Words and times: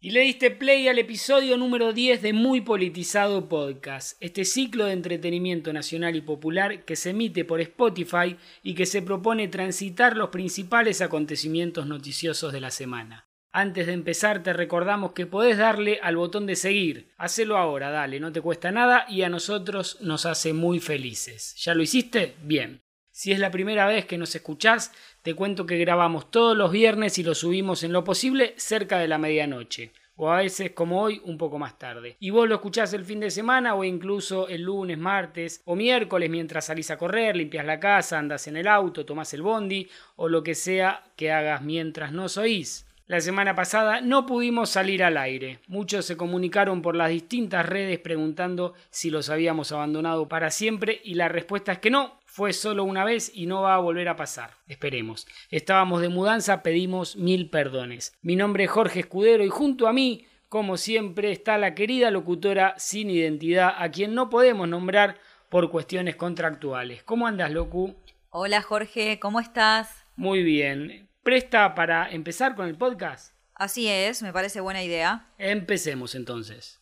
Y 0.00 0.12
le 0.12 0.20
diste 0.20 0.52
play 0.52 0.86
al 0.86 1.00
episodio 1.00 1.56
número 1.56 1.92
10 1.92 2.22
de 2.22 2.32
Muy 2.32 2.60
Politizado 2.60 3.48
Podcast, 3.48 4.16
este 4.20 4.44
ciclo 4.44 4.84
de 4.84 4.92
entretenimiento 4.92 5.72
nacional 5.72 6.14
y 6.14 6.20
popular 6.20 6.84
que 6.84 6.94
se 6.94 7.10
emite 7.10 7.44
por 7.44 7.60
Spotify 7.60 8.36
y 8.62 8.76
que 8.76 8.86
se 8.86 9.02
propone 9.02 9.48
transitar 9.48 10.16
los 10.16 10.28
principales 10.28 11.02
acontecimientos 11.02 11.88
noticiosos 11.88 12.52
de 12.52 12.60
la 12.60 12.70
semana. 12.70 13.26
Antes 13.50 13.88
de 13.88 13.92
empezar 13.92 14.44
te 14.44 14.52
recordamos 14.52 15.14
que 15.14 15.26
podés 15.26 15.58
darle 15.58 15.98
al 16.00 16.14
botón 16.14 16.46
de 16.46 16.54
seguir. 16.54 17.12
Hacelo 17.16 17.56
ahora, 17.56 17.90
dale, 17.90 18.20
no 18.20 18.30
te 18.30 18.40
cuesta 18.40 18.70
nada 18.70 19.04
y 19.08 19.22
a 19.22 19.28
nosotros 19.28 19.98
nos 20.00 20.26
hace 20.26 20.52
muy 20.52 20.78
felices. 20.78 21.56
¿Ya 21.56 21.74
lo 21.74 21.82
hiciste? 21.82 22.36
Bien. 22.44 22.82
Si 23.10 23.32
es 23.32 23.40
la 23.40 23.50
primera 23.50 23.88
vez 23.88 24.04
que 24.04 24.16
nos 24.16 24.32
escuchás, 24.36 24.92
te 25.22 25.34
cuento 25.34 25.66
que 25.66 25.78
grabamos 25.78 26.30
todos 26.30 26.56
los 26.56 26.70
viernes 26.70 27.18
y 27.18 27.22
lo 27.22 27.34
subimos 27.34 27.82
en 27.82 27.92
lo 27.92 28.04
posible 28.04 28.54
cerca 28.56 28.98
de 28.98 29.08
la 29.08 29.18
medianoche, 29.18 29.92
o 30.16 30.30
a 30.30 30.38
veces 30.38 30.70
como 30.72 31.00
hoy 31.00 31.20
un 31.24 31.38
poco 31.38 31.58
más 31.58 31.78
tarde. 31.78 32.16
Y 32.20 32.30
vos 32.30 32.48
lo 32.48 32.56
escuchás 32.56 32.92
el 32.94 33.04
fin 33.04 33.20
de 33.20 33.30
semana 33.30 33.74
o 33.74 33.84
incluso 33.84 34.48
el 34.48 34.62
lunes, 34.62 34.98
martes 34.98 35.62
o 35.64 35.76
miércoles 35.76 36.30
mientras 36.30 36.66
salís 36.66 36.90
a 36.90 36.98
correr, 36.98 37.36
limpias 37.36 37.66
la 37.66 37.78
casa, 37.78 38.18
andas 38.18 38.48
en 38.48 38.56
el 38.56 38.66
auto, 38.66 39.06
tomás 39.06 39.32
el 39.34 39.42
bondi 39.42 39.88
o 40.16 40.28
lo 40.28 40.42
que 40.42 40.54
sea 40.54 41.04
que 41.16 41.30
hagas 41.30 41.62
mientras 41.62 42.12
nos 42.12 42.36
oís. 42.36 42.87
La 43.08 43.22
semana 43.22 43.54
pasada 43.54 44.02
no 44.02 44.26
pudimos 44.26 44.68
salir 44.68 45.02
al 45.02 45.16
aire. 45.16 45.60
Muchos 45.66 46.04
se 46.04 46.18
comunicaron 46.18 46.82
por 46.82 46.94
las 46.94 47.08
distintas 47.08 47.64
redes 47.64 47.98
preguntando 47.98 48.74
si 48.90 49.08
los 49.08 49.30
habíamos 49.30 49.72
abandonado 49.72 50.28
para 50.28 50.50
siempre 50.50 51.00
y 51.02 51.14
la 51.14 51.28
respuesta 51.28 51.72
es 51.72 51.78
que 51.78 51.88
no, 51.88 52.20
fue 52.26 52.52
solo 52.52 52.84
una 52.84 53.06
vez 53.06 53.32
y 53.34 53.46
no 53.46 53.62
va 53.62 53.76
a 53.76 53.78
volver 53.78 54.10
a 54.10 54.16
pasar. 54.16 54.50
Esperemos. 54.66 55.26
Estábamos 55.50 56.02
de 56.02 56.10
mudanza, 56.10 56.62
pedimos 56.62 57.16
mil 57.16 57.48
perdones. 57.48 58.12
Mi 58.20 58.36
nombre 58.36 58.64
es 58.64 58.70
Jorge 58.70 59.00
Escudero 59.00 59.42
y 59.42 59.48
junto 59.48 59.88
a 59.88 59.94
mí, 59.94 60.26
como 60.50 60.76
siempre, 60.76 61.32
está 61.32 61.56
la 61.56 61.74
querida 61.74 62.10
locutora 62.10 62.74
sin 62.76 63.08
identidad 63.08 63.74
a 63.78 63.90
quien 63.90 64.14
no 64.14 64.28
podemos 64.28 64.68
nombrar 64.68 65.16
por 65.48 65.70
cuestiones 65.70 66.14
contractuales. 66.14 67.04
¿Cómo 67.04 67.26
andas, 67.26 67.52
Locu? 67.52 67.96
Hola, 68.28 68.60
Jorge, 68.60 69.18
¿cómo 69.18 69.40
estás? 69.40 70.04
Muy 70.14 70.42
bien 70.42 71.07
presta 71.28 71.74
para 71.74 72.10
empezar 72.10 72.54
con 72.54 72.66
el 72.68 72.78
podcast? 72.78 73.34
Así 73.54 73.86
es, 73.86 74.22
me 74.22 74.32
parece 74.32 74.62
buena 74.62 74.82
idea. 74.82 75.26
Empecemos 75.36 76.14
entonces. 76.14 76.80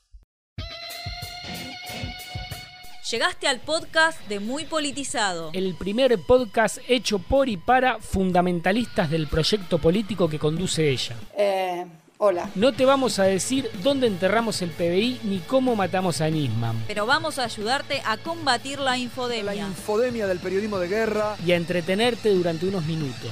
Llegaste 3.11 3.49
al 3.49 3.59
podcast 3.59 4.25
de 4.29 4.39
Muy 4.39 4.65
Politizado. 4.65 5.51
El 5.53 5.75
primer 5.75 6.17
podcast 6.29 6.79
hecho 6.87 7.19
por 7.19 7.49
y 7.49 7.57
para 7.57 7.99
fundamentalistas 7.99 9.11
del 9.11 9.27
proyecto 9.27 9.79
político 9.79 10.29
que 10.29 10.39
conduce 10.39 10.91
ella. 10.91 11.17
Eh, 11.37 11.85
Hola. 12.19 12.50
No 12.55 12.72
te 12.72 12.86
vamos 12.86 13.19
a 13.19 13.25
decir 13.25 13.70
dónde 13.83 14.06
enterramos 14.06 14.62
el 14.62 14.70
PBI 14.70 15.20
ni 15.25 15.41
cómo 15.41 15.77
matamos 15.77 16.22
a 16.22 16.31
Nisman. 16.31 16.84
Pero 16.86 17.05
vamos 17.05 17.39
a 17.39 17.45
ayudarte 17.45 18.00
a 18.06 18.17
combatir 18.17 18.78
la 18.78 18.97
infodemia. 18.97 19.53
La 19.53 19.55
infodemia 19.55 20.27
del 20.27 20.39
periodismo 20.39 20.78
de 20.78 20.89
guerra. 20.89 21.37
Y 21.44 21.53
a 21.53 21.56
entretenerte 21.56 22.31
durante 22.31 22.67
unos 22.67 22.87
minutos. 22.87 23.31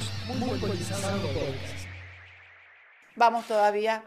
Vamos 3.16 3.46
todavía. 3.46 4.04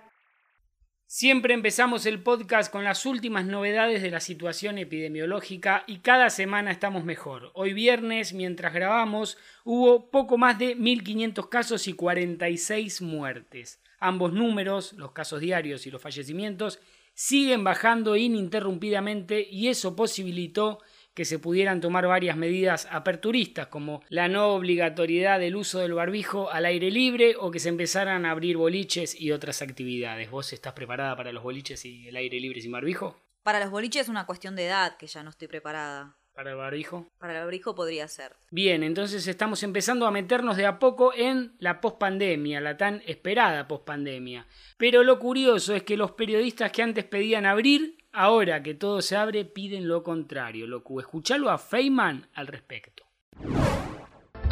Siempre 1.07 1.55
empezamos 1.55 2.05
el 2.05 2.21
podcast 2.21 2.71
con 2.71 2.83
las 2.83 3.05
últimas 3.07 3.45
novedades 3.45 4.03
de 4.03 4.11
la 4.11 4.19
situación 4.19 4.77
epidemiológica 4.77 5.85
y 5.87 5.99
cada 5.99 6.29
semana 6.29 6.69
estamos 6.69 7.03
mejor. 7.03 7.49
Hoy 7.55 7.73
viernes, 7.73 8.33
mientras 8.33 8.73
grabamos, 8.73 9.39
hubo 9.63 10.11
poco 10.11 10.37
más 10.37 10.59
de 10.59 10.77
1.500 10.77 11.49
casos 11.49 11.87
y 11.87 11.93
46 11.93 13.01
muertes. 13.01 13.79
Ambos 13.99 14.33
números, 14.33 14.93
los 14.93 15.11
casos 15.11 15.39
diarios 15.39 15.87
y 15.87 15.91
los 15.91 16.01
fallecimientos, 16.01 16.79
siguen 17.13 17.63
bajando 17.63 18.15
ininterrumpidamente 18.15 19.47
y 19.49 19.69
eso 19.69 19.95
posibilitó 19.95 20.79
que 21.15 21.25
se 21.25 21.39
pudieran 21.39 21.81
tomar 21.81 22.05
varias 22.05 22.37
medidas 22.37 22.87
aperturistas, 22.91 23.67
como 23.67 24.03
la 24.07 24.27
no 24.27 24.49
obligatoriedad 24.49 25.39
del 25.39 25.55
uso 25.55 25.79
del 25.79 25.93
barbijo 25.93 26.51
al 26.51 26.65
aire 26.65 26.91
libre 26.91 27.35
o 27.39 27.49
que 27.49 27.57
se 27.59 27.69
empezaran 27.69 28.23
a 28.23 28.31
abrir 28.31 28.55
boliches 28.55 29.19
y 29.19 29.31
otras 29.31 29.63
actividades. 29.63 30.29
¿Vos 30.29 30.53
estás 30.53 30.73
preparada 30.73 31.15
para 31.15 31.31
los 31.31 31.41
boliches 31.41 31.83
y 31.85 32.07
el 32.07 32.17
aire 32.17 32.39
libre 32.39 32.61
sin 32.61 32.71
barbijo? 32.71 33.19
Para 33.41 33.59
los 33.59 33.71
boliches 33.71 34.03
es 34.03 34.09
una 34.09 34.27
cuestión 34.27 34.55
de 34.55 34.67
edad, 34.67 34.95
que 34.97 35.07
ya 35.07 35.23
no 35.23 35.31
estoy 35.31 35.47
preparada. 35.47 36.17
¿Para 36.37 36.51
el 36.51 36.57
barbijo? 36.57 37.07
Para 37.17 37.33
el 37.33 37.45
barbijo 37.45 37.73
podría 37.73 38.07
ser. 38.07 38.33
Bien, 38.51 38.83
entonces 38.83 39.25
estamos 39.25 39.63
empezando 39.63 40.05
a 40.05 40.11
meternos 40.11 40.55
de 40.55 40.67
a 40.67 40.77
poco 40.77 41.11
en 41.15 41.53
la 41.57 41.81
pospandemia, 41.81 42.61
la 42.61 42.77
tan 42.77 43.01
esperada 43.07 43.67
pospandemia. 43.67 44.45
Pero 44.77 45.01
lo 45.01 45.17
curioso 45.17 45.73
es 45.73 45.81
que 45.81 45.97
los 45.97 46.11
periodistas 46.11 46.71
que 46.71 46.83
antes 46.83 47.05
pedían 47.05 47.47
abrir, 47.47 47.97
ahora 48.13 48.61
que 48.61 48.75
todo 48.75 49.01
se 49.01 49.15
abre, 49.15 49.45
piden 49.45 49.87
lo 49.87 50.03
contrario. 50.03 50.67
Locu, 50.67 50.99
escuchalo 50.99 51.49
a 51.49 51.57
Feynman 51.57 52.27
al 52.35 52.45
respecto. 52.45 53.03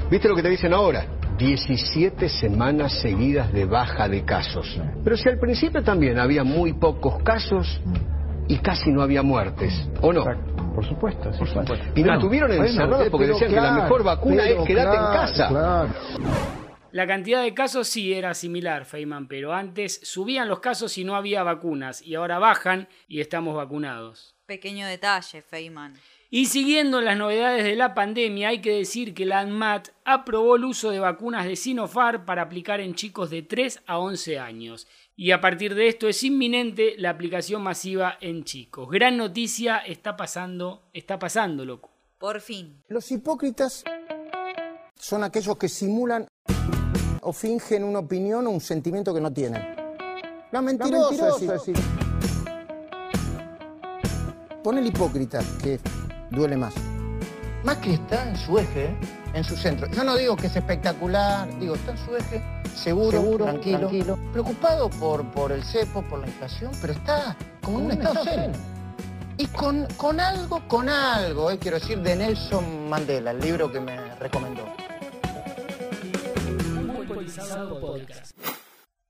¿Viste 0.10 0.28
lo 0.28 0.36
que 0.36 0.42
te 0.42 0.50
dicen 0.50 0.74
ahora? 0.74 1.06
17 1.38 2.30
semanas 2.30 3.00
seguidas 3.00 3.54
de 3.54 3.66
baja 3.66 4.10
de 4.10 4.26
casos. 4.26 4.76
Pero 5.04 5.16
si 5.18 5.30
al 5.30 5.38
principio 5.38 5.84
también 5.84 6.18
había 6.18 6.44
muy 6.44 6.74
pocos 6.74 7.22
casos 7.22 7.80
y 8.48 8.58
casi 8.58 8.92
no 8.92 9.04
había 9.04 9.22
muertes, 9.22 9.88
¿o 10.02 10.12
no? 10.12 10.55
Por 10.76 10.86
supuesto, 10.86 11.32
por 11.32 11.48
supuesto. 11.48 11.76
Y 11.96 12.04
no 12.04 12.14
estuvieron 12.16 12.52
encerrados 12.52 13.08
porque 13.10 13.28
decían 13.28 13.50
que 13.50 13.62
la 13.62 13.72
mejor 13.72 14.04
vacuna 14.04 14.48
es 14.48 14.68
quedarte 14.68 14.98
en 14.98 15.04
casa. 15.04 15.88
La 16.92 17.08
cantidad 17.08 17.42
de 17.42 17.54
casos 17.54 17.88
sí 17.90 18.14
era 18.14 18.34
similar, 18.34 18.86
Feynman, 18.86 19.28
pero 19.28 19.54
antes 19.54 20.00
subían 20.04 20.48
los 20.48 20.60
casos 20.60 20.98
y 20.98 21.04
no 21.04 21.16
había 21.16 21.44
vacunas, 21.44 22.02
y 22.02 22.16
ahora 22.16 22.40
bajan 22.40 22.88
y 23.10 23.20
estamos 23.20 23.54
vacunados. 23.54 24.34
Pequeño 24.46 24.88
detalle, 24.88 25.42
Feynman. 25.42 25.94
Y 26.36 26.48
siguiendo 26.48 27.00
las 27.00 27.18
novedades 27.18 27.64
de 27.64 27.78
la 27.78 27.94
pandemia, 27.94 28.50
hay 28.50 28.60
que 28.60 28.74
decir 28.74 29.14
que 29.14 29.26
la 29.26 29.40
ANMAT 29.40 29.88
aprobó 30.04 30.58
el 30.58 30.66
uso 30.66 30.92
de 30.92 31.00
vacunas 31.00 31.46
de 31.46 31.56
Sinopharm 31.56 32.26
para 32.26 32.42
aplicar 32.42 32.82
en 32.82 32.94
chicos 32.94 33.30
de 33.30 33.42
3 33.42 33.84
a 33.88 34.00
11 34.00 34.40
años. 34.40 34.86
Y 35.16 35.32
a 35.32 35.40
partir 35.40 35.76
de 35.76 35.88
esto 35.88 36.10
es 36.10 36.22
inminente 36.26 36.96
la 36.98 37.12
aplicación 37.12 37.64
masiva 37.64 38.18
en 38.20 38.44
chicos. 38.44 38.90
Gran 38.90 39.16
noticia 39.16 39.78
está 39.78 40.18
pasando, 40.18 40.90
está 40.92 41.18
pasando, 41.18 41.64
loco. 41.64 41.90
Por 42.18 42.42
fin. 42.42 42.84
Los 42.90 43.10
hipócritas 43.14 43.86
son 45.00 45.24
aquellos 45.24 45.58
que 45.58 45.70
simulan 45.70 46.28
o 47.22 47.32
fingen 47.32 47.86
una 47.86 48.00
opinión 48.00 48.46
o 48.46 48.50
un 48.50 48.60
sentimiento 48.60 49.14
que 49.14 49.22
no 49.22 49.32
tienen. 49.32 49.62
La 50.52 50.62
mentirosa, 50.62 51.30
es 51.30 51.48
decir. 51.48 51.78
Pon 54.62 54.78
el 54.78 54.88
hipócrita, 54.88 55.40
que 55.64 55.80
duele 56.30 56.58
más. 56.58 56.74
Macri 57.64 57.94
está 57.94 58.30
en 58.30 58.38
su 58.38 58.60
eje, 58.60 58.96
en 59.34 59.44
su 59.44 59.56
centro. 59.58 59.88
Yo 59.90 60.04
no 60.04 60.16
digo 60.16 60.36
que 60.36 60.48
es 60.48 60.56
espectacular, 60.56 61.48
digo, 61.60 61.74
está 61.76 61.92
en 61.92 61.98
su 61.98 62.16
eje, 62.16 62.44
seguro, 62.76 63.38
tranquilo, 63.38 64.20
preocupado 64.32 64.90
por, 64.90 65.26
por 65.32 65.52
el 65.52 65.64
cepo, 65.64 66.04
por 66.04 66.20
la 66.20 66.28
inflación, 66.28 66.72
pero 66.80 66.94
está 66.94 67.36
como 67.64 67.80
en 67.80 67.86
un, 67.86 67.92
estado 67.92 68.24
zen. 68.24 68.52
Y 69.38 69.48
con, 69.48 69.88
con 69.98 70.20
algo, 70.20 70.66
con 70.68 70.90
algo, 70.90 71.50
eh, 71.50 71.58
quiero 71.58 71.80
decir, 71.80 72.00
de 72.02 72.16
Nelson 72.16 72.88
Mandela, 72.88 73.32
el 73.32 73.40
libro 73.40 73.72
que 73.72 73.80
me 73.80 74.16
recomendó. 74.16 74.64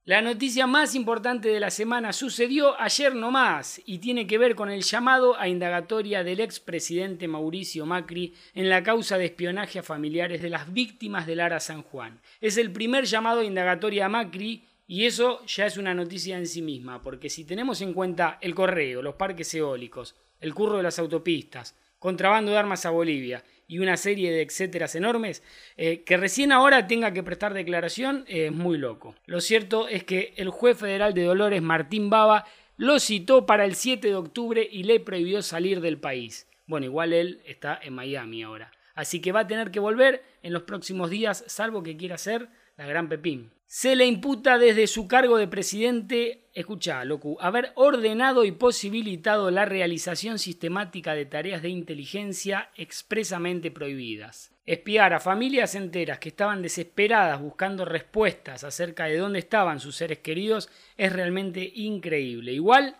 La 0.07 0.21
noticia 0.21 0.67
más 0.67 0.93
importante 0.93 1.49
de 1.49 1.59
la 1.59 1.71
semana 1.71 2.13
sucedió 2.13 2.79
ayer 2.79 3.15
nomás 3.15 3.81
y 3.87 3.97
tiene 3.97 4.27
que 4.27 4.37
ver 4.37 4.53
con 4.53 4.69
el 4.69 4.83
llamado 4.83 5.35
a 5.39 5.47
indagatoria 5.47 6.23
del 6.23 6.41
expresidente 6.41 7.27
Mauricio 7.27 7.87
Macri 7.87 8.35
en 8.53 8.69
la 8.69 8.83
causa 8.83 9.17
de 9.17 9.25
espionaje 9.25 9.79
a 9.79 9.83
familiares 9.83 10.43
de 10.43 10.51
las 10.51 10.71
víctimas 10.71 11.25
del 11.25 11.39
Lara 11.39 11.59
San 11.59 11.81
Juan. 11.81 12.21
Es 12.39 12.57
el 12.57 12.71
primer 12.71 13.05
llamado 13.05 13.39
a 13.39 13.45
indagatoria 13.45 14.05
a 14.05 14.09
Macri 14.09 14.63
y 14.85 15.05
eso 15.05 15.43
ya 15.47 15.65
es 15.65 15.75
una 15.75 15.95
noticia 15.95 16.37
en 16.37 16.45
sí 16.45 16.61
misma, 16.61 17.01
porque 17.01 17.31
si 17.31 17.43
tenemos 17.43 17.81
en 17.81 17.93
cuenta 17.93 18.37
el 18.41 18.53
correo, 18.53 19.01
los 19.01 19.15
parques 19.15 19.51
eólicos, 19.55 20.13
el 20.39 20.53
curro 20.53 20.77
de 20.77 20.83
las 20.83 20.99
autopistas, 20.99 21.75
contrabando 21.97 22.51
de 22.51 22.57
armas 22.59 22.85
a 22.85 22.91
Bolivia 22.91 23.43
y 23.67 23.79
una 23.79 23.97
serie 23.97 24.31
de 24.31 24.41
etcéteras 24.41 24.95
enormes, 24.95 25.43
eh, 25.77 26.03
que 26.03 26.17
recién 26.17 26.51
ahora 26.51 26.87
tenga 26.87 27.13
que 27.13 27.23
prestar 27.23 27.53
declaración 27.53 28.25
es 28.27 28.51
muy 28.51 28.77
loco. 28.77 29.15
Lo 29.25 29.41
cierto 29.41 29.87
es 29.87 30.03
que 30.03 30.33
el 30.37 30.49
juez 30.49 30.77
federal 30.77 31.13
de 31.13 31.23
Dolores, 31.23 31.61
Martín 31.61 32.09
Baba, 32.09 32.45
lo 32.77 32.99
citó 32.99 33.45
para 33.45 33.65
el 33.65 33.75
7 33.75 34.07
de 34.07 34.15
octubre 34.15 34.67
y 34.69 34.83
le 34.83 34.99
prohibió 34.99 35.41
salir 35.41 35.81
del 35.81 35.97
país. 35.97 36.47
Bueno, 36.67 36.85
igual 36.85 37.13
él 37.13 37.41
está 37.45 37.79
en 37.81 37.93
Miami 37.93 38.43
ahora. 38.43 38.71
Así 38.95 39.21
que 39.21 39.31
va 39.31 39.41
a 39.41 39.47
tener 39.47 39.71
que 39.71 39.79
volver 39.79 40.23
en 40.41 40.53
los 40.53 40.63
próximos 40.63 41.09
días, 41.09 41.43
salvo 41.47 41.83
que 41.83 41.97
quiera 41.97 42.17
ser 42.17 42.49
la 42.77 42.85
gran 42.85 43.09
Pepín. 43.09 43.51
Se 43.67 43.95
le 43.95 44.05
imputa 44.05 44.59
desde 44.59 44.85
su 44.85 45.07
cargo 45.07 45.37
de 45.37 45.47
presidente, 45.47 46.47
escucha, 46.53 47.03
Locu, 47.03 47.37
haber 47.41 47.71
ordenado 47.75 48.45
y 48.45 48.51
posibilitado 48.51 49.49
la 49.49 49.65
realización 49.65 50.37
sistemática 50.37 51.15
de 51.15 51.25
tareas 51.25 51.63
de 51.63 51.69
inteligencia 51.69 52.69
expresamente 52.75 53.71
prohibidas. 53.71 54.51
Espiar 54.67 55.13
a 55.13 55.19
familias 55.19 55.73
enteras 55.73 56.19
que 56.19 56.29
estaban 56.29 56.61
desesperadas 56.61 57.41
buscando 57.41 57.85
respuestas 57.85 58.63
acerca 58.63 59.05
de 59.05 59.17
dónde 59.17 59.39
estaban 59.39 59.79
sus 59.79 59.95
seres 59.95 60.19
queridos 60.19 60.69
es 60.95 61.11
realmente 61.11 61.71
increíble. 61.75 62.53
Igual, 62.53 62.95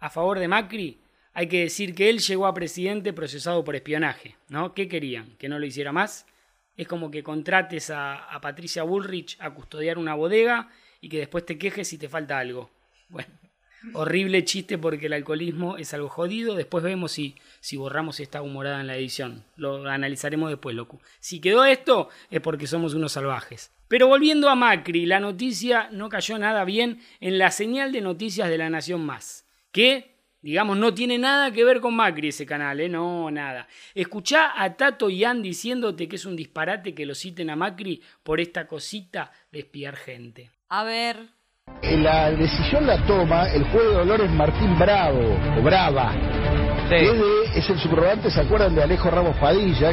a 0.00 0.10
favor 0.10 0.40
de 0.40 0.48
Macri, 0.48 0.98
hay 1.32 1.46
que 1.46 1.60
decir 1.60 1.94
que 1.94 2.10
él 2.10 2.18
llegó 2.18 2.46
a 2.46 2.54
presidente 2.54 3.12
procesado 3.12 3.62
por 3.62 3.76
espionaje, 3.76 4.36
¿no? 4.48 4.74
¿Qué 4.74 4.88
querían? 4.88 5.36
¿Que 5.38 5.48
no 5.48 5.60
lo 5.60 5.66
hiciera 5.66 5.92
más? 5.92 6.26
Es 6.78 6.88
como 6.88 7.10
que 7.10 7.24
contrates 7.24 7.90
a, 7.90 8.38
Patricia 8.40 8.84
Bullrich 8.84 9.36
a 9.40 9.50
custodiar 9.50 9.98
una 9.98 10.14
bodega 10.14 10.70
y 11.00 11.08
que 11.08 11.18
después 11.18 11.44
te 11.44 11.58
quejes 11.58 11.88
si 11.88 11.98
te 11.98 12.08
falta 12.08 12.38
algo. 12.38 12.70
Bueno, 13.08 13.28
horrible 13.94 14.44
chiste 14.44 14.78
porque 14.78 15.06
el 15.06 15.12
alcoholismo 15.12 15.76
es 15.76 15.92
algo 15.92 16.08
jodido. 16.08 16.54
Después 16.54 16.84
vemos 16.84 17.10
si, 17.10 17.34
si 17.60 17.76
borramos 17.76 18.20
esta 18.20 18.42
humorada 18.42 18.80
en 18.80 18.86
la 18.86 18.96
edición. 18.96 19.44
Lo 19.56 19.88
analizaremos 19.88 20.50
después, 20.50 20.76
loco. 20.76 21.00
Si 21.18 21.40
quedó 21.40 21.64
esto 21.64 22.10
es 22.30 22.40
porque 22.40 22.68
somos 22.68 22.94
unos 22.94 23.10
salvajes. 23.10 23.72
Pero 23.88 24.06
volviendo 24.06 24.48
a 24.48 24.54
Macri, 24.54 25.04
la 25.04 25.18
noticia 25.18 25.88
no 25.90 26.08
cayó 26.08 26.38
nada 26.38 26.64
bien 26.64 27.00
en 27.20 27.38
la 27.38 27.50
señal 27.50 27.90
de 27.90 28.02
noticias 28.02 28.48
de 28.48 28.58
la 28.58 28.70
Nación 28.70 29.04
Más. 29.04 29.46
Que, 29.72 30.17
digamos, 30.42 30.76
no 30.76 30.94
tiene 30.94 31.18
nada 31.18 31.50
que 31.50 31.64
ver 31.64 31.80
con 31.80 31.94
Macri 31.96 32.28
ese 32.28 32.46
canal, 32.46 32.80
¿eh? 32.80 32.88
No, 32.88 33.30
nada. 33.30 33.66
Escuchá 33.94 34.52
a 34.56 34.74
Tato 34.76 35.10
y 35.10 35.24
Ann 35.24 35.42
diciéndote 35.42 36.08
que 36.08 36.16
es 36.16 36.24
un 36.24 36.36
disparate 36.36 36.94
que 36.94 37.06
lo 37.06 37.14
citen 37.14 37.50
a 37.50 37.56
Macri 37.56 38.02
por 38.22 38.40
esta 38.40 38.66
cosita 38.66 39.30
de 39.52 39.60
espiar 39.60 39.96
gente. 39.96 40.50
A 40.68 40.84
ver, 40.84 41.16
La 41.82 42.30
decisión 42.30 42.86
la 42.86 42.96
toma 43.06 43.48
el 43.52 43.62
juez 43.64 43.84
de 43.84 43.92
Dolores 43.94 44.30
Martín 44.30 44.78
Bravo, 44.78 45.36
o 45.58 45.62
Brava. 45.62 46.14
es, 46.90 47.12
de- 47.12 47.58
es 47.58 47.68
el 47.70 47.78
subrogante, 47.78 48.30
¿se 48.30 48.40
acuerdan 48.40 48.74
de 48.74 48.82
Alejo 48.82 49.10
Ramos 49.10 49.36
Padilla? 49.36 49.90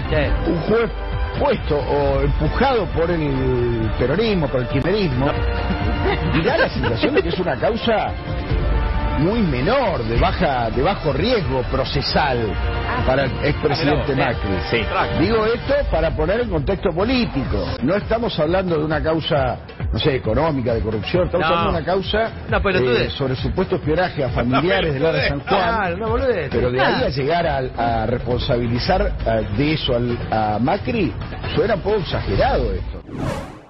Un 0.47 0.61
juez 0.61 0.89
puesto 1.37 1.77
o 1.77 2.21
empujado 2.21 2.85
por 2.93 3.11
el 3.11 3.89
peronismo, 3.99 4.47
por 4.47 4.61
el 4.61 4.67
kirchnerismo. 4.69 5.27
Y 6.33 6.41
da 6.43 6.57
la 6.57 6.69
sensación 6.69 7.13
de 7.15 7.23
que 7.23 7.29
es 7.29 7.39
una 7.39 7.59
causa 7.59 8.13
muy 9.19 9.39
menor, 9.41 10.03
de 10.03 10.17
baja, 10.19 10.69
de 10.69 10.81
bajo 10.81 11.13
riesgo 11.13 11.61
procesal 11.71 12.37
para 13.05 13.23
el 13.23 13.31
expresidente 13.43 14.13
Macri. 14.15 14.57
Digo 15.19 15.45
esto 15.45 15.73
para 15.91 16.11
poner 16.15 16.41
en 16.41 16.49
contexto 16.49 16.89
político. 16.91 17.65
No 17.83 17.95
estamos 17.95 18.37
hablando 18.39 18.77
de 18.77 18.83
una 18.85 19.01
causa, 19.01 19.57
no 19.91 19.99
sé, 19.99 20.15
económica, 20.15 20.73
de 20.73 20.81
corrupción, 20.81 21.25
estamos 21.25 21.45
hablando 21.45 21.71
de 21.71 21.77
una 21.77 21.85
causa 21.85 22.31
eh, 23.05 23.09
sobre 23.11 23.35
supuesto 23.35 23.75
espionaje 23.77 24.23
a 24.23 24.29
familiares 24.35 24.93
de 24.93 24.99
Lara 24.99 25.17
San 25.29 25.39
Juan. 25.41 25.59
Pero 26.51 26.71
de 26.71 26.81
ahí 26.81 27.03
a 27.05 27.09
llegar 27.09 27.47
a, 27.47 28.01
a 28.03 28.05
responsabilizar 28.05 29.13
eh, 29.25 29.47
de 29.57 29.73
eso 29.73 29.95
al- 29.95 30.17
a 30.31 30.59
Macri, 30.59 31.13
suena 31.55 31.75
un 31.75 31.81
poco 31.81 31.97
exagerado 31.97 32.71
esto. 32.73 33.01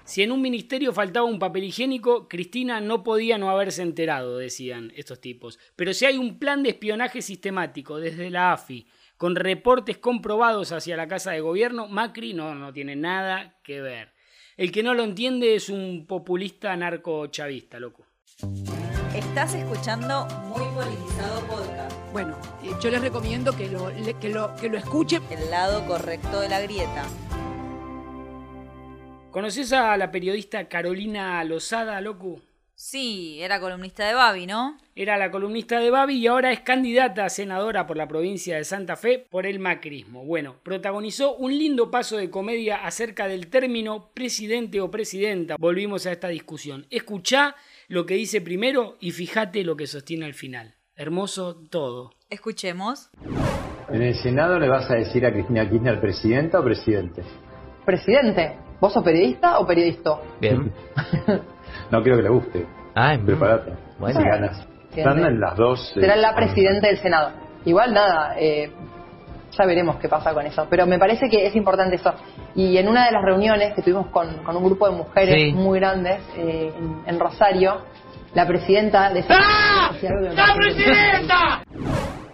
Si 0.06 0.22
en 0.22 0.31
un 0.31 0.40
ministerio 0.40 0.94
faltaba 0.94 1.25
un 1.25 1.40
papel 1.40 1.63
higiénico, 1.63 2.28
Cristina 2.28 2.80
no 2.80 3.04
podía 3.04 3.40
no 3.40 3.50
haberse 3.50 3.81
enterado, 3.81 4.38
decían 4.38 4.94
estos 4.96 5.19
tipos. 5.19 5.57
Pero 5.75 5.96
si 5.96 6.06
hay 6.06 6.18
un 6.19 6.38
plan 6.38 6.62
de 6.62 6.69
espionaje 6.69 7.24
sistemático 7.24 7.98
desde 7.98 8.30
la 8.30 8.54
AFI, 8.54 8.86
con 9.18 9.36
reportes 9.36 9.98
comprobados 9.98 10.72
hacia 10.72 10.96
la 10.96 11.07
Casa 11.07 11.31
de 11.31 11.42
Gobierno, 11.42 11.88
Macri 11.88 12.34
no, 12.34 12.54
no 12.54 12.72
tiene 12.72 12.96
nada 12.96 13.60
que 13.63 13.81
ver. 13.81 14.13
El 14.57 14.72
que 14.72 14.84
no 14.84 14.94
lo 14.94 15.04
entiende 15.04 15.56
es 15.56 15.69
un 15.69 16.06
populista 16.07 16.75
narco-chavista, 16.78 17.80
loco. 17.80 18.06
estás 19.16 19.56
escuchando 19.56 20.28
Muy 20.46 20.66
Politizado 20.75 21.48
Podcast. 21.48 22.13
Bueno, 22.13 22.38
eh, 22.63 22.69
yo 22.80 22.92
les 22.92 23.02
recomiendo 23.02 23.57
que 23.57 23.69
lo, 23.69 23.92
que 24.19 24.30
lo, 24.30 24.56
que 24.56 24.69
lo 24.69 24.78
escuchen. 24.78 25.24
El 25.31 25.50
lado 25.50 25.84
correcto 25.88 26.42
de 26.42 26.50
la 26.50 26.62
grieta. 26.62 27.06
¿Conoces 29.35 29.73
a 29.73 29.97
la 29.97 30.11
periodista 30.11 30.69
Carolina 30.69 31.43
Lozada, 31.43 31.99
loco? 31.99 32.39
Sí, 32.73 33.37
era 33.41 33.59
columnista 33.59 34.07
de 34.07 34.13
Babi, 34.13 34.47
¿no? 34.47 34.77
Era 34.95 35.17
la 35.17 35.29
columnista 35.29 35.81
de 35.81 35.91
Babi 35.91 36.19
y 36.19 36.27
ahora 36.27 36.53
es 36.53 36.61
candidata 36.61 37.25
a 37.25 37.29
senadora 37.29 37.85
por 37.85 37.97
la 37.97 38.07
provincia 38.07 38.55
de 38.55 38.63
Santa 38.63 38.95
Fe 38.95 39.27
por 39.29 39.45
el 39.45 39.59
macrismo. 39.59 40.23
Bueno, 40.23 40.55
protagonizó 40.63 41.35
un 41.35 41.51
lindo 41.51 41.91
paso 41.91 42.15
de 42.15 42.29
comedia 42.29 42.85
acerca 42.85 43.27
del 43.27 43.47
término 43.47 44.09
presidente 44.13 44.79
o 44.79 44.89
presidenta. 44.89 45.57
Volvimos 45.59 46.05
a 46.05 46.13
esta 46.13 46.29
discusión. 46.29 46.85
Escuchá 46.89 47.57
lo 47.89 48.05
que 48.05 48.13
dice 48.13 48.39
primero 48.39 48.95
y 49.01 49.11
fíjate 49.11 49.65
lo 49.65 49.75
que 49.75 49.87
sostiene 49.87 50.27
al 50.27 50.33
final. 50.33 50.75
Hermoso 50.95 51.57
todo. 51.69 52.13
Escuchemos. 52.29 53.09
En 53.89 54.01
el 54.01 54.15
Senado 54.15 54.57
le 54.59 54.69
vas 54.69 54.89
a 54.89 54.95
decir 54.95 55.25
a 55.25 55.33
Cristina 55.33 55.69
Kirchner 55.69 55.99
presidenta 55.99 56.61
o 56.61 56.63
presidente. 56.63 57.21
Presidente, 57.85 58.64
¿vos 58.80 58.94
sos 58.94 59.04
periodista 59.04 59.60
o 59.60 59.66
periodista? 59.66 60.18
Bien. 60.39 60.72
No 61.92 62.01
creo 62.01 62.16
que 62.18 62.24
le 62.24 62.30
guste. 62.30 62.66
Prepárate. 63.25 63.74
Bueno. 64.00 64.19
Si 64.19 64.25
ganas. 64.25 64.68
Están 64.95 65.24
en 65.25 65.39
las 65.39 65.56
dos. 65.57 65.92
eh, 65.98 66.00
Será 66.01 66.16
la 66.16 66.33
presidenta 66.33 66.88
del 66.88 66.98
Senado. 67.00 67.31
Igual 67.66 67.94
nada, 67.94 68.36
eh, 68.39 68.72
ya 69.51 69.66
veremos 69.66 69.98
qué 69.98 70.07
pasa 70.07 70.33
con 70.33 70.45
eso. 70.45 70.66
Pero 70.69 70.88
me 70.88 70.98
parece 70.98 71.30
que 71.30 71.45
es 71.45 71.56
importante 71.56 71.98
eso. 71.98 72.13
Y 72.56 72.77
en 72.77 72.88
una 72.88 73.06
de 73.06 73.12
las 73.12 73.22
reuniones 73.24 73.74
que 73.75 73.81
tuvimos 73.81 74.07
con, 74.07 74.38
con 74.44 74.56
un 74.56 74.63
grupo 74.63 74.89
de 74.89 74.95
mujeres 74.95 75.36
Sí. 75.36 75.51
muy 75.54 75.80
grandes 75.80 76.21
eh, 76.38 76.71
en, 76.75 77.01
en 77.06 77.19
Rosario, 77.19 77.81
la 78.33 78.48
presidenta 78.48 79.07
algo 79.07 79.21
que 80.00 80.10
me 80.10 80.36
pareció- 80.36 80.94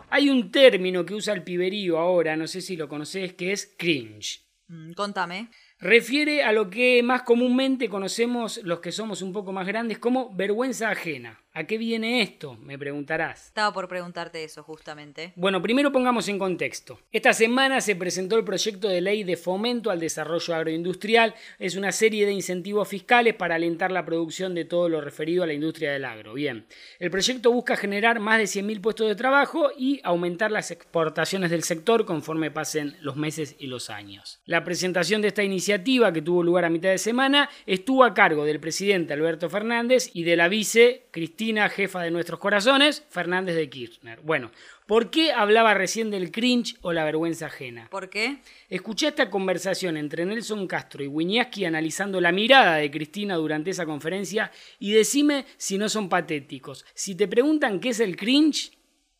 Hay 0.09 0.29
un 0.29 0.51
término 0.51 1.03
que 1.05 1.13
usa 1.13 1.33
el 1.33 1.43
piberío 1.43 1.97
ahora, 1.97 2.35
no 2.35 2.47
sé 2.47 2.61
si 2.61 2.75
lo 2.77 2.87
conoces, 2.87 3.33
que 3.33 3.51
es 3.53 3.73
cringe. 3.77 4.41
Mm, 4.67 4.93
contame. 4.93 5.49
Refiere 5.81 6.43
a 6.43 6.51
lo 6.51 6.69
que 6.69 7.01
más 7.01 7.23
comúnmente 7.23 7.89
conocemos 7.89 8.61
los 8.63 8.81
que 8.81 8.91
somos 8.91 9.23
un 9.23 9.33
poco 9.33 9.51
más 9.51 9.65
grandes 9.65 9.97
como 9.97 10.31
vergüenza 10.35 10.91
ajena. 10.91 11.40
¿A 11.53 11.65
qué 11.65 11.77
viene 11.77 12.21
esto? 12.21 12.55
Me 12.63 12.79
preguntarás. 12.79 13.47
Estaba 13.47 13.73
por 13.73 13.89
preguntarte 13.89 14.41
eso, 14.41 14.63
justamente. 14.63 15.33
Bueno, 15.35 15.61
primero 15.61 15.91
pongamos 15.91 16.29
en 16.29 16.39
contexto. 16.39 17.01
Esta 17.11 17.33
semana 17.33 17.81
se 17.81 17.97
presentó 17.97 18.37
el 18.37 18.45
proyecto 18.45 18.87
de 18.87 19.01
ley 19.01 19.25
de 19.25 19.35
fomento 19.35 19.91
al 19.91 19.99
desarrollo 19.99 20.55
agroindustrial. 20.55 21.35
Es 21.59 21.75
una 21.75 21.91
serie 21.91 22.25
de 22.25 22.31
incentivos 22.31 22.87
fiscales 22.87 23.33
para 23.33 23.55
alentar 23.55 23.91
la 23.91 24.05
producción 24.05 24.55
de 24.55 24.63
todo 24.63 24.87
lo 24.87 25.01
referido 25.01 25.43
a 25.43 25.45
la 25.45 25.51
industria 25.51 25.91
del 25.91 26.05
agro. 26.05 26.35
Bien, 26.35 26.67
el 26.99 27.11
proyecto 27.11 27.51
busca 27.51 27.75
generar 27.75 28.21
más 28.21 28.37
de 28.37 28.45
100.000 28.45 28.79
puestos 28.79 29.09
de 29.09 29.15
trabajo 29.15 29.71
y 29.77 29.99
aumentar 30.05 30.51
las 30.51 30.71
exportaciones 30.71 31.51
del 31.51 31.63
sector 31.63 32.05
conforme 32.05 32.49
pasen 32.49 32.95
los 33.01 33.17
meses 33.17 33.57
y 33.59 33.67
los 33.67 33.89
años. 33.89 34.39
La 34.45 34.63
presentación 34.63 35.21
de 35.21 35.27
esta 35.27 35.43
iniciativa, 35.43 36.13
que 36.13 36.21
tuvo 36.21 36.43
lugar 36.43 36.63
a 36.63 36.69
mitad 36.69 36.91
de 36.91 36.97
semana, 36.97 37.49
estuvo 37.65 38.05
a 38.05 38.13
cargo 38.13 38.45
del 38.45 38.61
presidente 38.61 39.11
Alberto 39.11 39.49
Fernández 39.49 40.11
y 40.13 40.23
de 40.23 40.37
la 40.37 40.47
vice 40.47 41.07
Cristina, 41.11 41.40
jefa 41.69 42.01
de 42.01 42.11
nuestros 42.11 42.39
corazones, 42.39 43.03
Fernández 43.09 43.55
de 43.55 43.67
Kirchner. 43.69 44.19
Bueno, 44.21 44.51
¿por 44.85 45.09
qué 45.09 45.31
hablaba 45.33 45.73
recién 45.73 46.11
del 46.11 46.31
cringe 46.31 46.75
o 46.81 46.93
la 46.93 47.03
vergüenza 47.03 47.47
ajena? 47.47 47.87
¿Por 47.89 48.09
qué? 48.09 48.37
Escuché 48.69 49.07
esta 49.07 49.29
conversación 49.31 49.97
entre 49.97 50.23
Nelson 50.25 50.67
Castro 50.67 51.03
y 51.03 51.07
Wiñaski 51.07 51.65
analizando 51.65 52.21
la 52.21 52.31
mirada 52.31 52.75
de 52.75 52.91
Cristina 52.91 53.35
durante 53.35 53.71
esa 53.71 53.85
conferencia 53.87 54.51
y 54.79 54.91
decime 54.91 55.45
si 55.57 55.77
no 55.79 55.89
son 55.89 56.09
patéticos. 56.09 56.85
Si 56.93 57.15
te 57.15 57.27
preguntan 57.27 57.79
qué 57.79 57.89
es 57.89 57.99
el 57.99 58.15
cringe, 58.15 58.71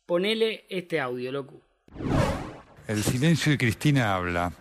ponele 0.06 0.64
este 0.68 1.00
audio, 1.00 1.32
loco. 1.32 1.60
El 2.86 3.02
silencio 3.02 3.50
de 3.52 3.58
Cristina 3.58 4.14
habla, 4.14 4.52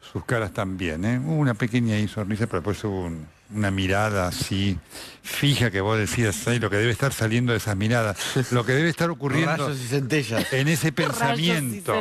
sus 0.00 0.24
caras 0.24 0.52
también, 0.52 1.04
¿eh? 1.04 1.18
Hubo 1.18 1.34
una 1.36 1.54
pequeña 1.54 1.96
ahí 1.96 2.06
sonrisa, 2.06 2.46
pero 2.46 2.60
después 2.60 2.82
hubo 2.84 3.06
un- 3.06 3.26
una 3.54 3.70
mirada 3.70 4.28
así 4.28 4.78
fija 5.22 5.70
que 5.70 5.82
vos 5.82 5.98
decías, 5.98 6.48
ay, 6.48 6.58
lo 6.58 6.70
que 6.70 6.76
debe 6.76 6.90
estar 6.90 7.12
saliendo 7.12 7.52
de 7.52 7.58
esas 7.58 7.76
miradas, 7.76 8.16
lo 8.50 8.64
que 8.64 8.72
debe 8.72 8.88
estar 8.88 9.10
ocurriendo 9.10 9.50
Rayos 9.68 9.78
y 9.78 9.86
centellas. 9.86 10.52
en 10.54 10.68
ese 10.68 10.90
pensamiento. 10.90 11.92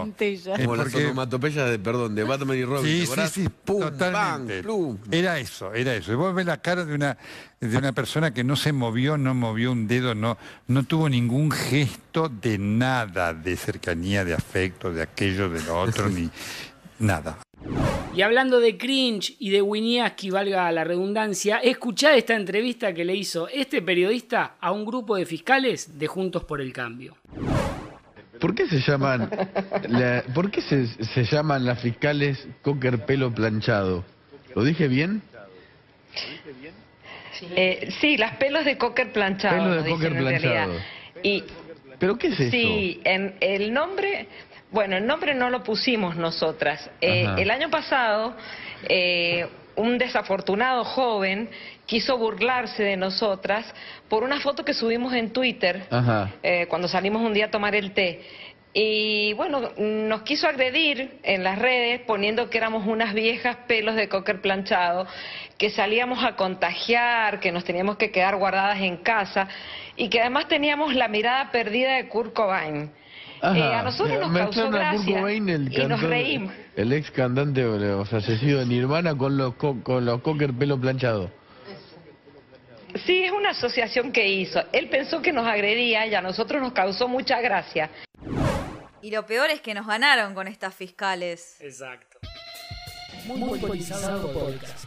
Como 0.55 0.75
las 0.77 0.85
porque- 0.85 1.05
onomatopeyas 1.05 1.69
de, 1.69 1.77
perdón, 1.79 2.15
de 2.15 2.23
Batman 2.23 2.57
y 2.57 2.63
Robin. 2.63 2.83
¿te 2.83 3.05
Sí, 3.05 3.13
sí, 3.13 3.43
sí, 3.43 3.49
Pum, 3.65 3.81
totalmente. 3.81 4.55
bang, 4.55 4.63
plum. 4.63 4.97
Era 5.11 5.39
eso, 5.39 5.73
era 5.73 5.93
eso. 5.95 6.13
Y 6.13 6.15
vos 6.15 6.33
ves 6.33 6.45
la 6.45 6.61
cara 6.61 6.85
de 6.85 6.95
una, 6.95 7.17
de 7.59 7.77
una 7.77 7.91
persona 7.91 8.33
que 8.33 8.43
no 8.45 8.55
se 8.55 8.71
movió, 8.71 9.17
no 9.17 9.33
movió 9.33 9.73
un 9.73 9.87
dedo, 9.87 10.15
no, 10.15 10.37
no 10.67 10.83
tuvo 10.83 11.09
ningún 11.09 11.51
gesto 11.51 12.29
de 12.29 12.57
nada, 12.57 13.33
de 13.33 13.57
cercanía, 13.57 14.23
de 14.23 14.33
afecto, 14.35 14.93
de 14.93 15.01
aquello, 15.03 15.49
de 15.49 15.61
lo 15.63 15.79
otro, 15.81 16.09
ni 16.09 16.29
nada. 16.99 17.37
Y 18.15 18.21
hablando 18.21 18.59
de 18.59 18.77
cringe 18.77 19.35
y 19.39 19.49
de 19.51 19.61
Wiñaski, 19.61 20.31
valga 20.31 20.71
la 20.71 20.83
redundancia, 20.83 21.57
escuchá 21.57 22.15
esta 22.15 22.35
entrevista 22.35 22.93
que 22.93 23.05
le 23.05 23.15
hizo 23.15 23.47
este 23.47 23.81
periodista 23.81 24.55
a 24.59 24.71
un 24.71 24.85
grupo 24.85 25.15
de 25.15 25.25
fiscales 25.25 25.99
de 25.99 26.07
Juntos 26.07 26.43
por 26.43 26.59
el 26.61 26.73
Cambio. 26.73 27.15
¿Por 28.39 28.53
qué 28.55 28.67
se 28.67 28.79
llaman 28.79 29.29
la- 29.87 30.23
¿Por 30.33 30.49
qué 30.51 30.61
se, 30.61 30.87
se 30.87 31.23
llaman 31.25 31.65
las 31.65 31.79
fiscales 31.81 32.47
cocker 32.61 33.05
pelo 33.05 33.31
planchado? 33.33 34.03
¿Lo 34.55 34.63
dije 34.63 34.87
bien? 34.87 35.21
Eh, 37.55 37.89
sí, 38.01 38.17
las 38.17 38.35
pelos 38.37 38.65
de 38.65 38.77
cocker 38.77 39.11
planchado. 39.11 39.83
De 39.83 39.89
cocker. 39.89 40.69
Y 41.23 41.43
¿Pero 41.99 42.17
qué 42.17 42.27
es 42.27 42.39
eso? 42.39 42.51
sí, 42.51 42.99
en 43.03 43.35
el 43.41 43.73
nombre 43.73 44.27
Bueno, 44.71 44.97
el 44.97 45.07
nombre 45.07 45.33
no 45.33 45.49
lo 45.49 45.63
pusimos 45.63 46.15
nosotras. 46.15 46.89
Eh, 46.99 47.25
el 47.37 47.51
año 47.51 47.69
pasado, 47.69 48.35
eh, 48.89 49.47
un 49.75 49.97
desafortunado 49.97 50.83
joven 50.83 51.49
quiso 51.85 52.17
burlarse 52.17 52.83
de 52.83 52.97
nosotras 52.97 53.65
por 54.09 54.23
una 54.23 54.41
foto 54.41 54.65
que 54.65 54.73
subimos 54.73 55.13
en 55.13 55.31
Twitter 55.31 55.87
eh, 56.43 56.65
cuando 56.67 56.87
salimos 56.89 57.21
un 57.21 57.33
día 57.33 57.45
a 57.45 57.51
tomar 57.51 57.75
el 57.75 57.93
té. 57.93 58.21
Y 58.73 59.33
bueno, 59.33 59.71
nos 59.77 60.21
quiso 60.23 60.47
agredir 60.47 61.19
en 61.23 61.43
las 61.43 61.57
redes 61.57 62.01
poniendo 62.01 62.49
que 62.49 62.57
éramos 62.57 62.85
unas 62.85 63.13
viejas 63.13 63.55
pelos 63.67 63.95
de 63.95 64.09
cocker 64.09 64.41
planchado, 64.41 65.07
que 65.57 65.69
salíamos 65.69 66.23
a 66.23 66.35
contagiar, 66.35 67.39
que 67.39 67.51
nos 67.51 67.63
teníamos 67.63 67.97
que 67.97 68.11
quedar 68.11 68.35
guardadas 68.35 68.79
en 68.81 68.97
casa 68.97 69.47
y 69.95 70.09
que 70.09 70.19
además 70.19 70.47
teníamos 70.47 70.93
la 70.93 71.07
mirada 71.07 71.51
perdida 71.51 71.95
de 71.95 72.07
Kurt 72.09 72.33
Cobain. 72.33 72.91
Eh, 73.43 73.61
a 73.73 73.83
nosotros 73.83 74.19
nos 74.19 74.37
causó 74.37 74.69
gracia 74.69 75.19
el 75.29 75.73
y 75.73 75.85
nos 75.85 76.01
reímos. 76.01 76.53
El 76.75 76.93
ex 76.93 77.11
cantante 77.11 77.65
o 77.65 78.05
fallecido 78.05 78.59
de 78.59 78.65
Nirvana 78.65 79.15
con 79.15 79.37
los, 79.37 79.55
co- 79.55 79.81
con 79.83 80.05
los 80.05 80.21
cocker 80.21 80.53
pelo 80.53 80.79
planchado. 80.79 81.31
Sí, 83.05 83.23
es 83.23 83.31
una 83.31 83.51
asociación 83.51 84.11
que 84.11 84.27
hizo. 84.27 84.59
Él 84.71 84.89
pensó 84.89 85.21
que 85.21 85.31
nos 85.31 85.45
agredía 85.45 86.07
y 86.07 86.15
a 86.15 86.21
nosotros 86.21 86.61
nos 86.61 86.73
causó 86.73 87.07
mucha 87.07 87.39
gracia. 87.41 87.89
Y 89.01 89.11
lo 89.11 89.25
peor 89.25 89.49
es 89.51 89.61
que 89.61 89.73
nos 89.73 89.85
ganaron 89.85 90.33
con 90.33 90.47
estas 90.47 90.73
fiscales. 90.73 91.57
Exacto. 91.61 92.17
Muy 93.27 93.59
politizado 93.59 94.31
podcast. 94.31 94.85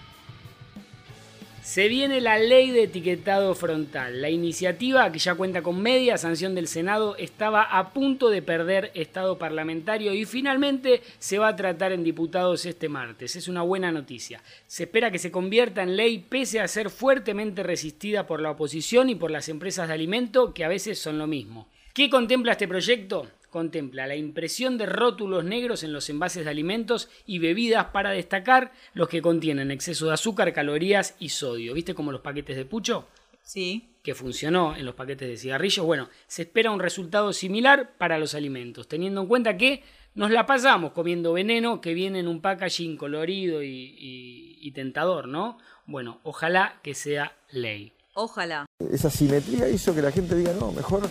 Se 1.62 1.88
viene 1.88 2.23
la 2.23 2.38
ley 2.38 2.71
de 2.71 2.85
etiquetado 2.85 3.55
frontal. 3.55 4.23
La 4.23 4.31
iniciativa, 4.31 5.12
que 5.12 5.19
ya 5.19 5.35
cuenta 5.35 5.62
con 5.62 5.81
media 5.81 6.17
sanción 6.17 6.55
del 6.55 6.67
Senado, 6.67 7.17
estaba 7.17 7.62
a 7.62 7.93
punto 7.93 8.31
de 8.31 8.40
perder 8.40 8.90
estado 8.95 9.38
parlamentario 9.38 10.14
y 10.14 10.25
finalmente 10.25 11.02
se 11.19 11.38
va 11.38 11.49
a 11.49 11.57
tratar 11.57 11.93
en 11.93 12.02
diputados 12.02 12.64
este 12.64 12.88
martes. 12.88 13.37
Es 13.37 13.47
una 13.47 13.62
buena 13.62 13.93
noticia. 13.93 14.43
Se 14.67 14.85
espera 14.85 15.11
que 15.11 15.19
se 15.19 15.31
convierta 15.31 15.83
en 15.83 15.97
ley 15.97 16.25
pese 16.29 16.61
a 16.61 16.67
ser 16.67 16.88
fuertemente 16.88 17.62
resistida 17.62 18.26
por 18.26 18.40
la 18.40 18.52
oposición 18.52 19.11
y 19.11 19.14
por 19.14 19.31
las 19.31 19.49
empresas 19.49 19.87
de 19.87 19.95
alimento, 19.95 20.55
que 20.55 20.64
a 20.64 20.69
veces 20.69 20.99
son 20.99 21.19
lo 21.19 21.26
mismo. 21.26 21.69
¿Qué 21.93 22.09
contempla 22.09 22.52
este 22.52 22.69
proyecto? 22.69 23.29
Contempla 23.50 24.07
la 24.07 24.16
impresión 24.16 24.78
de 24.78 24.87
rótulos 24.87 25.45
negros 25.45 25.83
en 25.83 25.92
los 25.92 26.09
envases 26.09 26.45
de 26.45 26.50
alimentos 26.50 27.09
y 27.26 27.38
bebidas 27.40 27.87
para 27.87 28.11
destacar 28.11 28.73
los 28.95 29.09
que 29.09 29.21
contienen 29.21 29.71
exceso 29.71 30.07
de 30.07 30.14
azúcar, 30.14 30.52
calorías 30.52 31.16
y 31.19 31.30
sodio. 31.30 31.75
¿Viste 31.75 31.95
como 31.95 32.12
los 32.12 32.21
paquetes 32.21 32.57
de 32.57 32.64
pucho? 32.64 33.09
Sí. 33.42 33.88
Que 34.02 34.14
funcionó 34.14 34.76
en 34.76 34.87
los 34.87 34.95
paquetes 34.95 35.28
de 35.28 35.37
cigarrillos. 35.37 35.85
Bueno, 35.85 36.09
se 36.26 36.42
espera 36.42 36.71
un 36.71 36.80
resultado 36.80 37.33
similar 37.33 37.92
para 37.99 38.19
los 38.19 38.35
alimentos, 38.35 38.87
teniendo 38.88 39.21
en 39.23 39.26
cuenta 39.26 39.57
que 39.57 39.83
nos 40.14 40.30
la 40.30 40.47
pasamos 40.47 40.92
comiendo 40.92 41.33
veneno 41.33 41.80
que 41.80 41.92
viene 41.95 42.21
en 42.21 42.28
un 42.28 42.40
packaging 42.40 42.97
colorido 42.97 43.62
y, 43.62 43.69
y- 43.69 44.59
y 44.61 44.71
tentador, 44.73 45.26
¿no? 45.28 45.59
Bueno, 45.87 46.21
ojalá 46.23 46.78
que 46.83 46.95
sea 46.95 47.37
ley. 47.50 47.92
Ojalá. 48.14 48.66
Esa 48.92 49.11
simetría 49.11 49.69
hizo 49.69 49.95
que 49.95 50.02
la 50.02 50.11
gente 50.12 50.35
diga, 50.35 50.52
no, 50.52 50.73
mejor 50.73 51.02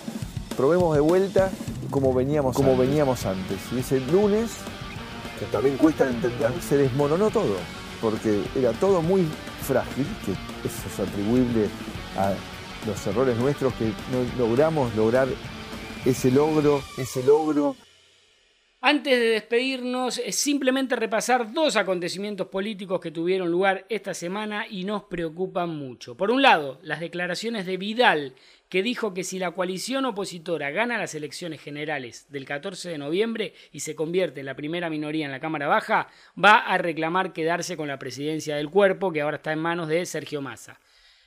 probemos 0.58 0.94
de 0.96 1.02
vuelta 1.02 1.50
como 1.90 2.14
veníamos, 2.14 2.56
como 2.56 2.78
veníamos 2.78 3.26
antes. 3.26 3.60
Y 3.74 3.80
ese 3.80 4.00
lunes, 4.00 4.52
que 5.40 5.46
también 5.46 5.78
cuesta 5.78 6.08
entender, 6.08 6.52
se 6.62 6.78
desmoronó 6.78 7.30
todo, 7.30 7.56
porque 8.02 8.44
era 8.56 8.72
todo 8.74 9.02
muy 9.02 9.28
frágil, 9.62 10.06
que 10.26 10.32
eso 10.68 10.88
es 10.88 11.00
atribuible 11.00 11.68
a 12.18 12.34
los 12.88 13.08
errores 13.08 13.38
nuestros 13.38 13.74
que 13.74 13.86
no 13.86 14.26
logramos 14.38 14.96
lograr 14.96 15.28
ese 16.06 16.32
logro, 16.32 16.82
ese 16.98 17.24
logro. 17.24 17.76
Antes 18.82 19.20
de 19.20 19.26
despedirnos, 19.32 20.20
es 20.20 20.38
simplemente 20.38 20.96
repasar 20.96 21.52
dos 21.52 21.76
acontecimientos 21.76 22.48
políticos 22.48 23.02
que 23.02 23.12
tuvieron 23.12 23.52
lugar 23.52 23.86
esta 23.90 24.14
semana 24.14 24.66
y 24.70 24.86
nos 24.86 25.04
preocupan 25.04 25.70
mucho. 25.70 26.16
Por 26.16 26.32
un 26.32 26.42
lado, 26.42 26.80
las 26.82 27.02
declaraciones 27.02 27.66
de 27.66 27.76
Vidal, 27.76 28.36
que 28.70 28.84
dijo 28.84 29.14
que 29.14 29.24
si 29.24 29.40
la 29.40 29.52
coalición 29.52 30.06
opositora 30.06 30.70
gana 30.70 31.00
las 31.00 31.16
elecciones 31.16 31.60
generales 31.60 32.28
del 32.30 32.46
14 32.46 32.90
de 32.90 32.98
noviembre 33.00 33.54
y 33.72 33.80
se 33.80 33.96
convierte 33.96 34.40
en 34.40 34.46
la 34.46 34.56
primera 34.56 34.90
minoría 34.90 35.26
en 35.26 35.32
la 35.32 35.40
Cámara 35.40 35.68
Baja, 35.68 36.08
va 36.42 36.60
a 36.60 36.78
reclamar 36.78 37.34
quedarse 37.34 37.76
con 37.76 37.88
la 37.88 38.00
presidencia 38.00 38.56
del 38.56 38.70
cuerpo, 38.70 39.12
que 39.12 39.22
ahora 39.22 39.38
está 39.38 39.52
en 39.52 39.60
manos 39.60 39.88
de 39.88 40.06
Sergio 40.06 40.42
Massa. 40.42 40.80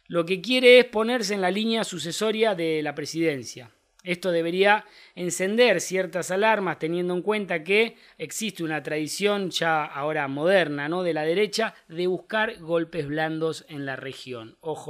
Lo 0.07 0.25
que 0.25 0.41
quiere 0.41 0.79
es 0.79 0.85
ponerse 0.85 1.35
en 1.35 1.41
la 1.41 1.51
línea 1.51 1.85
sucesoria 1.85 2.55
de 2.55 2.81
la 2.83 2.95
presidencia. 2.95 3.71
Esto 4.05 4.33
debería 4.33 4.85
encender 5.15 5.81
ciertas 5.81 6.33
alarmas 6.33 6.79
teniendo 6.81 7.15
en 7.15 7.23
cuenta 7.23 7.63
que 7.63 7.97
existe 8.19 8.65
una 8.65 8.83
tradición 8.83 9.51
ya 9.51 9.85
ahora 9.85 10.27
moderna, 10.27 10.89
¿no? 10.89 11.05
de 11.05 11.15
la 11.15 11.23
derecha 11.23 11.75
de 11.89 12.09
buscar 12.09 12.59
golpes 12.59 13.07
blandos 13.07 13.65
en 13.69 13.87
la 13.87 13.95
región. 13.95 14.57
OJ. 14.61 14.89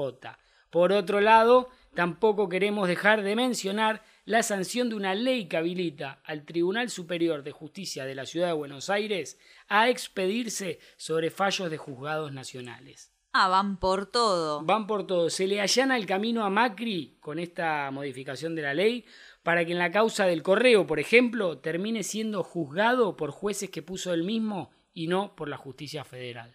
Por 0.70 0.92
otro 0.92 1.20
lado, 1.20 1.68
tampoco 1.94 2.48
queremos 2.48 2.88
dejar 2.88 3.22
de 3.22 3.36
mencionar 3.36 4.02
la 4.24 4.42
sanción 4.42 4.88
de 4.88 4.94
una 4.94 5.14
ley 5.14 5.46
que 5.46 5.56
habilita 5.56 6.20
al 6.24 6.44
Tribunal 6.44 6.90
Superior 6.90 7.42
de 7.42 7.52
Justicia 7.52 8.04
de 8.04 8.14
la 8.14 8.26
Ciudad 8.26 8.48
de 8.48 8.52
Buenos 8.52 8.90
Aires 8.90 9.38
a 9.68 9.88
expedirse 9.88 10.78
sobre 10.96 11.30
fallos 11.30 11.70
de 11.70 11.78
juzgados 11.78 12.32
nacionales. 12.32 13.12
Ah, 13.34 13.48
van 13.48 13.78
por 13.78 14.06
todo. 14.06 14.62
Van 14.62 14.86
por 14.86 15.06
todo. 15.06 15.30
Se 15.30 15.46
le 15.46 15.60
allana 15.60 15.96
el 15.96 16.04
camino 16.04 16.44
a 16.44 16.50
Macri 16.50 17.16
con 17.20 17.38
esta 17.38 17.90
modificación 17.90 18.54
de 18.54 18.62
la 18.62 18.74
ley 18.74 19.06
para 19.42 19.64
que 19.64 19.72
en 19.72 19.78
la 19.78 19.90
causa 19.90 20.26
del 20.26 20.42
correo, 20.42 20.86
por 20.86 21.00
ejemplo, 21.00 21.58
termine 21.58 22.02
siendo 22.02 22.44
juzgado 22.44 23.16
por 23.16 23.30
jueces 23.30 23.70
que 23.70 23.82
puso 23.82 24.12
él 24.12 24.22
mismo 24.22 24.70
y 24.92 25.08
no 25.08 25.34
por 25.34 25.48
la 25.48 25.56
justicia 25.56 26.04
federal. 26.04 26.54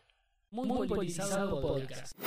Muy, 0.52 0.88
politizado 0.88 1.60
podcast. 1.60 2.18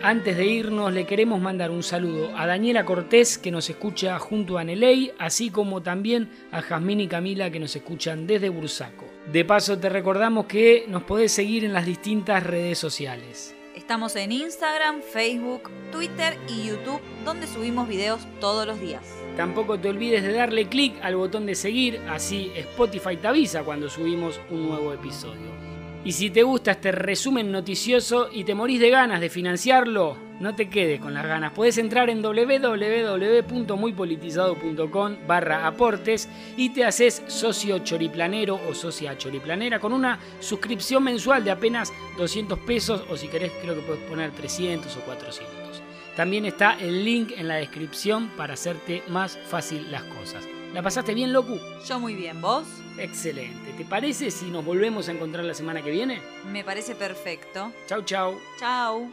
Antes 0.00 0.36
de 0.36 0.46
irnos, 0.46 0.92
le 0.92 1.06
queremos 1.06 1.40
mandar 1.40 1.72
un 1.72 1.82
saludo 1.82 2.30
a 2.36 2.46
Daniela 2.46 2.84
Cortés, 2.84 3.36
que 3.36 3.50
nos 3.50 3.68
escucha 3.68 4.16
junto 4.20 4.56
a 4.56 4.62
Neley, 4.62 5.10
así 5.18 5.50
como 5.50 5.82
también 5.82 6.30
a 6.52 6.62
Jazmín 6.62 7.00
y 7.00 7.08
Camila, 7.08 7.50
que 7.50 7.58
nos 7.58 7.74
escuchan 7.74 8.24
desde 8.24 8.48
Bursaco. 8.48 9.06
De 9.32 9.44
paso, 9.44 9.76
te 9.76 9.88
recordamos 9.88 10.46
que 10.46 10.84
nos 10.86 11.02
podés 11.02 11.32
seguir 11.32 11.64
en 11.64 11.72
las 11.72 11.84
distintas 11.84 12.44
redes 12.44 12.78
sociales. 12.78 13.56
Estamos 13.74 14.14
en 14.14 14.30
Instagram, 14.30 15.02
Facebook, 15.02 15.68
Twitter 15.90 16.38
y 16.48 16.68
YouTube, 16.68 17.00
donde 17.24 17.48
subimos 17.48 17.88
videos 17.88 18.20
todos 18.38 18.68
los 18.68 18.80
días. 18.80 19.02
Tampoco 19.36 19.80
te 19.80 19.88
olvides 19.88 20.22
de 20.22 20.32
darle 20.32 20.68
clic 20.68 20.94
al 21.02 21.16
botón 21.16 21.44
de 21.44 21.56
seguir, 21.56 22.00
así 22.08 22.52
Spotify 22.54 23.16
te 23.16 23.26
avisa 23.26 23.64
cuando 23.64 23.90
subimos 23.90 24.40
un 24.48 24.68
nuevo 24.68 24.92
episodio. 24.92 25.67
Y 26.08 26.12
si 26.12 26.30
te 26.30 26.42
gusta 26.42 26.70
este 26.70 26.90
resumen 26.90 27.52
noticioso 27.52 28.30
y 28.32 28.44
te 28.44 28.54
morís 28.54 28.80
de 28.80 28.88
ganas 28.88 29.20
de 29.20 29.28
financiarlo, 29.28 30.16
no 30.40 30.54
te 30.54 30.70
quedes 30.70 31.02
con 31.02 31.12
las 31.12 31.26
ganas. 31.26 31.52
Puedes 31.52 31.76
entrar 31.76 32.08
en 32.08 32.22
www.muypolitizado.com 32.22 35.16
barra 35.26 35.66
aportes 35.66 36.30
y 36.56 36.70
te 36.70 36.86
haces 36.86 37.22
socio 37.26 37.80
choriplanero 37.80 38.58
o 38.70 38.72
socia 38.72 39.18
choriplanera 39.18 39.80
con 39.80 39.92
una 39.92 40.18
suscripción 40.40 41.04
mensual 41.04 41.44
de 41.44 41.50
apenas 41.50 41.92
200 42.16 42.58
pesos 42.60 43.04
o 43.10 43.16
si 43.18 43.28
querés 43.28 43.52
creo 43.60 43.74
que 43.74 43.82
puedes 43.82 44.02
poner 44.04 44.30
300 44.30 44.96
o 44.96 45.00
400. 45.00 45.82
También 46.16 46.46
está 46.46 46.78
el 46.80 47.04
link 47.04 47.32
en 47.36 47.48
la 47.48 47.56
descripción 47.56 48.30
para 48.34 48.54
hacerte 48.54 49.02
más 49.08 49.36
fácil 49.36 49.92
las 49.92 50.04
cosas. 50.04 50.48
¿La 50.74 50.82
pasaste 50.82 51.14
bien, 51.14 51.32
Locu? 51.32 51.58
Yo 51.86 51.98
muy 51.98 52.14
bien, 52.14 52.42
¿vos? 52.42 52.66
Excelente. 52.98 53.72
¿Te 53.72 53.84
parece 53.84 54.30
si 54.30 54.46
nos 54.46 54.64
volvemos 54.64 55.08
a 55.08 55.12
encontrar 55.12 55.44
la 55.44 55.54
semana 55.54 55.82
que 55.82 55.90
viene? 55.90 56.20
Me 56.52 56.62
parece 56.62 56.94
perfecto. 56.94 57.72
Chau, 57.86 58.02
chau. 58.02 58.38
Chau. 58.60 59.10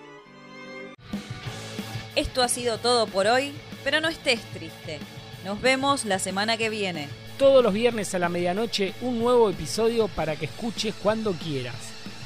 Esto 2.16 2.44
ha 2.44 2.50
sido 2.50 2.78
todo 2.78 3.08
por 3.08 3.28
hoy, 3.28 3.54
pero 3.84 4.02
no 4.02 4.10
estés 4.10 4.42
triste. 4.54 5.00
Nos 5.46 5.62
vemos 5.62 6.06
la 6.06 6.20
semana 6.20 6.58
que 6.58 6.70
viene. 6.70 7.08
Todos 7.38 7.64
los 7.64 7.74
viernes 7.74 8.14
a 8.16 8.20
la 8.20 8.30
medianoche 8.30 8.94
un 9.02 9.20
nuevo 9.20 9.50
episodio 9.50 10.08
para 10.10 10.36
que 10.36 10.46
escuches 10.46 10.94
cuando 11.02 11.34
quieras. 11.34 11.76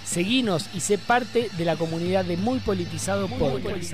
Seguinos 0.05 0.69
y 0.73 0.79
sé 0.79 0.97
parte 0.97 1.49
de 1.55 1.65
la 1.65 1.75
comunidad 1.75 2.25
de 2.25 2.37
Muy 2.37 2.59
Politizado 2.59 3.27
Podcast. 3.27 3.93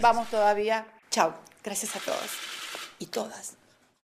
Vamos 0.00 0.28
todavía. 0.30 0.86
Chao. 1.10 1.34
Gracias 1.64 1.96
a 1.96 2.00
todos 2.00 2.30
y 2.98 3.06
todas. 3.06 3.61